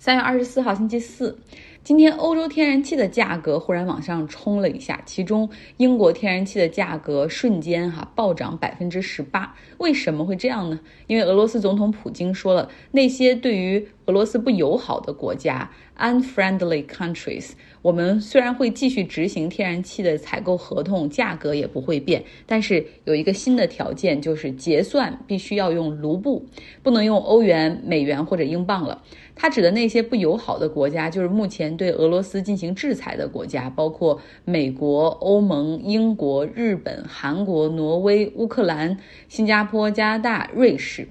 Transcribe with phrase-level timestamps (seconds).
[0.00, 1.36] 三月二十四号，星期四。
[1.82, 9.52] 今天欧洲天然气的价格忽然往上冲了一下，其中英国天然气的价格瞬间哈暴涨百分之十八。
[9.78, 10.78] 为什么会这样呢？
[11.08, 15.68] 因为俄罗斯总统普京说了，那些对于俄罗斯不友好的国家
[15.98, 26.44] （unfriendly countries），我们虽然会继续执行天然气的采购合同，价格也不会变，但是有一个新的条件，就是结算必须要用卢布，
[26.82, 29.02] 不能用欧元、美元或者英镑了。
[29.40, 41.06] 它指的那些不友好的国家，就是目前对俄罗斯进行制裁的国家，包括美国、欧盟、英国、日本、韩国、挪威、乌克兰、新加坡、加拿大、瑞士。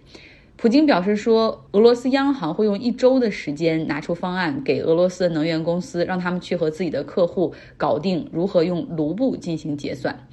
[0.58, 10.28] 普京表示说，俄罗斯央行会用一周的时间拿出方案给俄罗斯能源公司，让他们去和自己的客户搞定如何用卢布进行结算。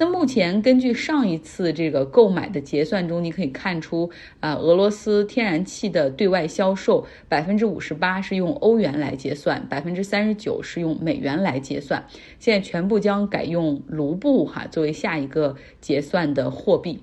[0.00, 12.06] 那目前根据上一次这个购买的结算中，你可以看出，啊，俄罗斯天然气的对外销售百分之五十八是用欧元来结算，百分之三十九是用美元来结算，
[12.38, 17.00] 现在全部将改用卢布哈作为下一个结算的货币。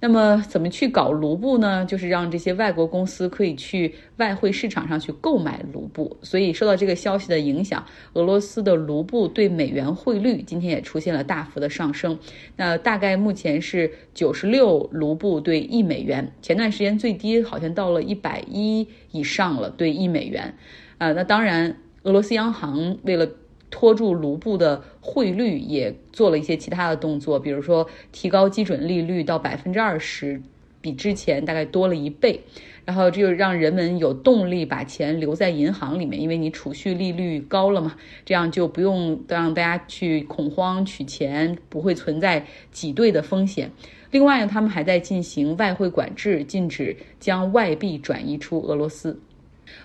[0.00, 1.84] 那么怎么去搞卢布呢？
[1.84, 6.16] 就是让这些外国公司可以去外汇市场上去购买卢布。
[6.22, 7.84] 所以受到这个消息的影响，
[8.14, 12.18] 俄罗斯的卢布对美元汇率今天也出现了大幅的上升。
[12.56, 20.54] 那大概目前是九十六卢布对一美元，前段时间最低好像到了一百一以上了对一美元。
[20.96, 23.28] 啊，那当然，俄罗斯央行为了
[23.70, 30.42] 拖住卢布的汇率，也做了一些其他的动作，比如说提高基准利率到百分之二十，
[30.80, 32.40] 比之前大概多了一倍，
[32.84, 43.70] 然后这就让人们有动力把钱留在银行里面，因为你储蓄利率高了嘛，这样就不用让大家去恐慌取钱，不会存在挤兑的风险。
[44.10, 49.20] 另外呢，他们还在进行外汇管制，禁止将外币转移出俄罗斯。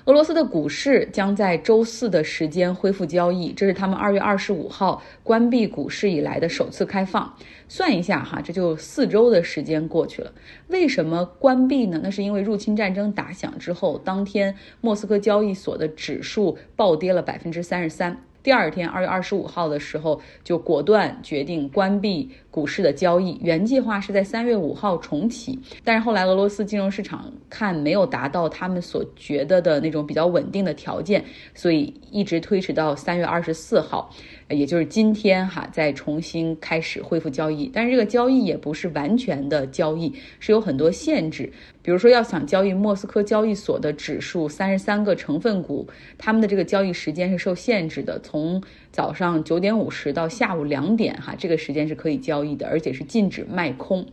[0.05, 7.33] 俄罗斯的股市将在周四的时间恢复交易，这是他们二月二十五号关闭股市以来的首次开放。
[7.67, 10.31] 算一下哈，这就四周的时间过去了。
[10.67, 11.99] 为什么关闭呢？
[12.03, 18.21] 那是因为入侵战争打响之后，当天莫斯科交易所的指数暴跌了百分之三十三。
[18.45, 23.39] 第二天，二月二十五号的时候，就果断决定关闭股市的交易。
[23.41, 34.11] 原计划是在三月五号重启，但是后来俄罗斯金融市场看没有达到他们所觉得的那种比较稳定的条件，所以一直推迟到三月二十四号。
[34.49, 41.51] 也就是今天哈，再重新开始恢复交易，但是这个交易也不是完全的交易，是有很多限制。
[41.81, 48.61] 比如说，要想交易莫斯科交易所的指数三十三个成分股，他们的这个交易时间是受限制的，从
[48.91, 54.05] 早上九点五十到下午两点哈，这个时间是可以交易的，而且是禁止卖空。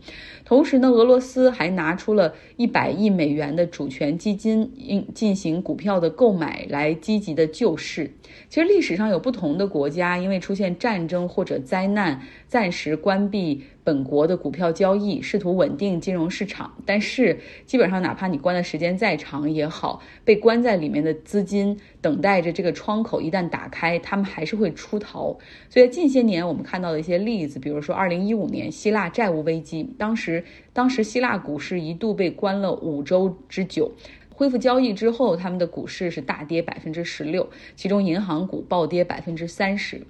[0.45, 8.11] 同时呢，俄罗斯还拿出了一百亿美元的主权基金，应进行股票的购买，来积极的救市。
[8.49, 13.65] 其实历史上有不同的国家，因为出现战争或者灾难，暂时关闭。
[13.85, 25.37] 本国的股票交易，试图稳定金融市场，但是基本上哪怕你关的时间再长也好，被关在里面的资金等待着这个窗口一旦打开，他们还是会出逃。
[25.69, 33.91] 所以近些年我们看到的一些例子，比如说二零一五年希腊债务危机，当时当时希腊股市一度被关了五周之久，
[34.33, 40.05] 恢复交易之后，他们的股市是大跌百分之十六，其中银行股暴跌百分之三十。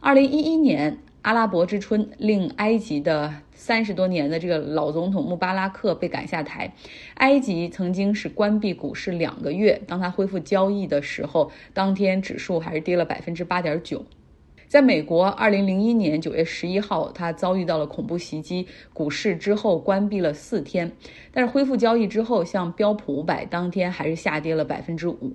[0.00, 0.98] 二零一一年。
[1.22, 6.72] 阿拉伯之春令埃及的三十多年的这个老总统穆巴拉克被赶下台。
[7.14, 14.06] 埃及曾经是关闭股市两个月，当他恢复交易的时候，当天指数还是跌了百分之八点九。
[14.68, 20.92] 在美国，二零零一年九月十一号，它遭遇到了恐怖袭击，股市之后关闭了四天，
[21.32, 25.32] 但是恢复交易之后，像标普五百当天还是下跌了百分之五。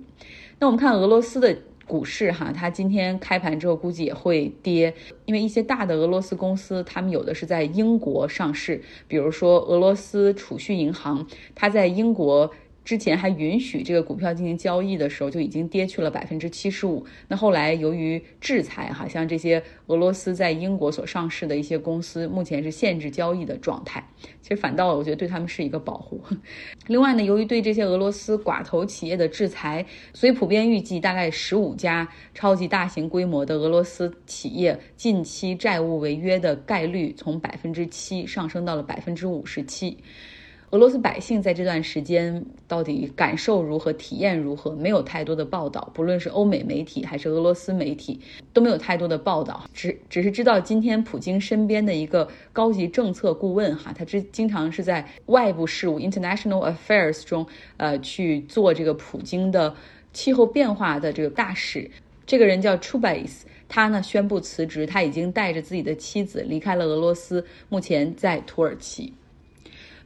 [0.58, 1.56] 那我们看俄罗斯的。
[1.86, 4.94] 股市哈，它今天开盘之后估计也会跌，
[5.26, 12.50] 因为一些大的俄罗斯公司，他们有的是在英国上市，比如说俄罗斯储蓄银行，它在英国。
[12.84, 17.04] 之前还允许这个股票进行交易的时候，就已经跌去了百分之七十五。
[17.28, 24.06] 那后来由于制裁，哈，像这些俄罗斯在英国所上市的一些公司，目前是限制交易的状态。
[24.42, 26.20] 其实反倒我觉得对他们是一个保护。
[26.86, 39.96] 另外呢，由于对这些俄罗斯寡头企业的制裁，所以普遍预计大概十五家超级大型规模的俄罗斯企业近期债务违约的概率从百分之七上升到了百分之五十七。
[40.74, 44.72] 俄罗斯百姓在这段时间到底感受如何、体验如何？
[44.74, 48.18] 没有太多的报道，不论是欧美媒体还是俄罗斯媒体
[48.52, 49.70] 都没有太多的报道。
[49.72, 57.46] 只只是知道今天普京身边的一个高级政策顾问哈，他之经常是在外部事务 （international affairs） 中，
[57.76, 59.72] 呃，去做这个普京的。
[60.12, 61.88] 气候变化的这个大使。
[62.26, 69.12] 这个人叫 Chubais，他呢宣布辞职，他已经带着自己的妻子离开了俄罗斯，目前在土耳其。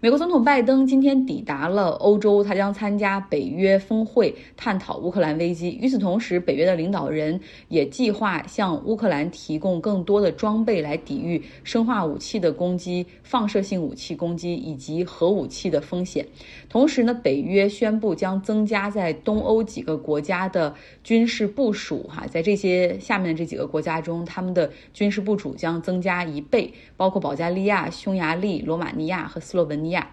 [0.01, 5.77] 美国总统拜登今天抵达了欧洲，他将参加北约峰会，探讨乌克兰危机。
[5.83, 16.25] 与此同时，北约的领导人也计划向乌克兰提供更多的装备，来抵御生化武器的攻击、放射性武器攻击以及核武器的风险。
[16.69, 20.73] 同时呢，北约宣布将增加在东欧几个国家的
[21.03, 22.09] 军事部署。
[22.09, 29.88] 哈，在这些下面这几个国家中，他们的军事部署将增加一倍，包括保加利亚、匈牙利、罗马尼亚和斯洛文尼亚。
[29.91, 30.11] 亚，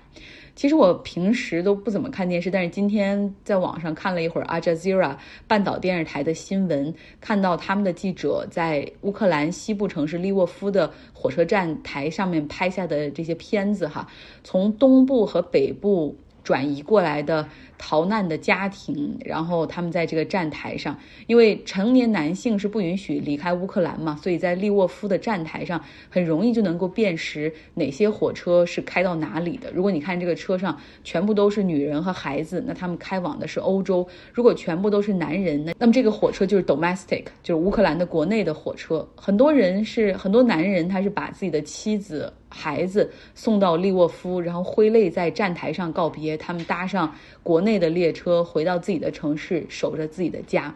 [0.55, 5.17] 其实我平时都不怎么看电视，但是今天在网上看了一会儿阿扎 z 拉
[5.47, 14.07] 半岛电视台的新闻，看到他们的记者在乌克兰西部城市利沃夫的火车站台上面拍下的这些片子哈，
[14.43, 17.45] 从东部和北部转移过来的。
[17.77, 20.97] 逃难的家庭，然后他们在这个站台上，
[21.27, 29.73] 因为成年男性是不允许离开乌克兰嘛，所以在利沃夫的站台上很容易就能够辨识哪些火车是开到哪里的。
[29.73, 39.05] 如果你看这个车上全部都是女人和孩子，那他们开往的是欧洲；如果全部都是男人，那那么这个火车就是 domestic，就是乌克兰的国内的火车。
[39.17, 47.13] 很多人是很多男人，他是把自己的妻子、孩子送到利沃夫，然后挥泪在站台上告别，他们搭上
[47.43, 47.65] 国。
[47.65, 50.71] 内的列车回到自己的城市，守着自己的家。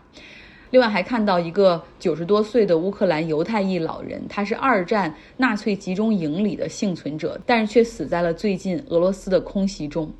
[0.71, 10.11] 另外还看到一个九十多岁的乌克兰犹太裔老人，他是二战纳粹集中营里的幸存者，但是却死在了最近俄罗斯的空袭中。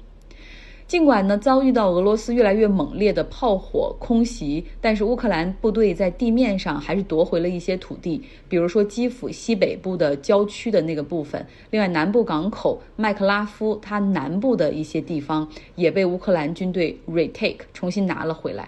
[0.89, 11.45] 尽管呢遭遇到俄罗斯越来越猛烈的炮火空袭，但是乌克兰部队在地面上还是夺回了一些土地，比如说基辅西北部的郊区的那个部分。
[11.69, 18.67] 另外，南部港口麦克拉夫它南部的一些地方也被乌克兰军队 retake 重新拿了回来。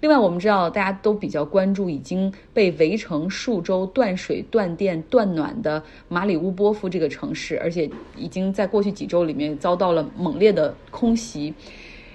[0.00, 11.54] 另外，我们知道大家都比较关注已经被围城数周、断水、断电、断暖的马里乌波夫这个城市，而且已经在过去几周里面遭到了猛烈的空袭。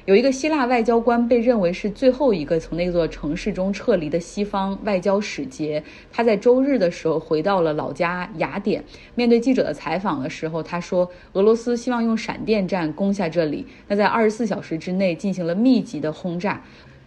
[0.05, 8.83] 有一个希腊外交官被认为是最后一个从那座城市中撤离的西方外交使节，他在周日的时候回到了老家雅典。
[9.15, 16.61] 面对记者的采访的时候，他说：“俄罗斯希望用闪电战攻下这里，那在二十四小时之内进行了密集的轰炸。”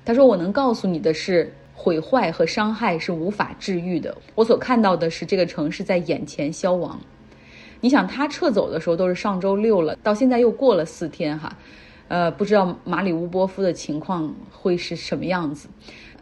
[0.05, 4.13] 他说：“我能告诉你的是，毁坏和伤害是无法治愈的。
[4.35, 6.99] 我所看到的是这个城市在眼前消亡。
[7.81, 11.57] 你想，他撤走的时候都是上周六了，到现在又过了四天，哈，
[12.09, 15.69] 呃，不知道马里乌波夫的情况会是什么样子。”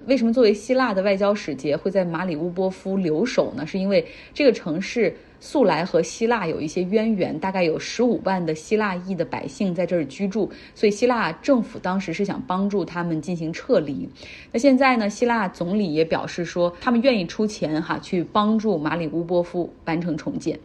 [0.06, 3.66] 为什么作为希腊的外交使节会在马里乌波夫留守呢？
[3.66, 14.08] 是因为这个城市素来和希腊有一些渊源，大概有十五万的希腊裔的百姓在这儿居住，所以希腊政府当时是想帮助他们进行撤离。
[14.52, 20.56] 那现在呢，希腊总理也表示说，他们愿意出钱哈去帮助马里乌波夫完成重建。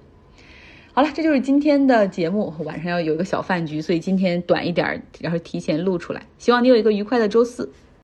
[1.01, 2.53] 好了，这就是今天的节目。
[2.59, 6.21] 晚上要有一个小饭局，所以今天短一点，然后提前录出来。
[6.38, 7.68] 希望你有一个愉快的周四。